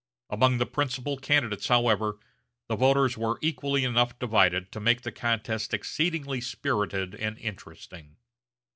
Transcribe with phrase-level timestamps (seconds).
[0.31, 2.19] Among the principal candidates, however,
[2.67, 8.15] the voters were equally enough divided to make the contest exceedingly spirited and interesting.